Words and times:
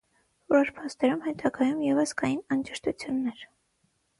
Որոշ 0.53 0.71
փաստերում 0.77 1.21
հետագայում 1.27 1.83
ևս 1.89 2.15
կային 2.23 2.43
անճշտություններ։ 2.57 3.45